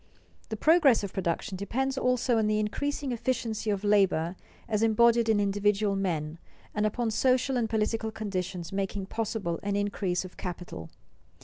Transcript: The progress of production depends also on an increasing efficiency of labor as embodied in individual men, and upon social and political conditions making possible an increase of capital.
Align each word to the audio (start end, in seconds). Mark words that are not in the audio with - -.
The 0.49 0.57
progress 0.57 1.03
of 1.03 1.13
production 1.13 1.57
depends 1.57 1.95
also 1.95 2.39
on 2.39 2.45
an 2.45 2.49
increasing 2.49 3.11
efficiency 3.11 3.69
of 3.69 3.83
labor 3.83 4.35
as 4.67 4.81
embodied 4.81 5.29
in 5.29 5.39
individual 5.39 5.95
men, 5.95 6.39
and 6.73 6.87
upon 6.87 7.11
social 7.11 7.55
and 7.55 7.69
political 7.69 8.09
conditions 8.11 8.71
making 8.73 9.05
possible 9.05 9.59
an 9.61 9.75
increase 9.75 10.25
of 10.25 10.37
capital. 10.37 10.89